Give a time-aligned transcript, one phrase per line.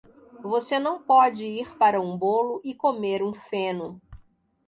[0.41, 4.01] Você não pode ir para um bolo e comer um feno.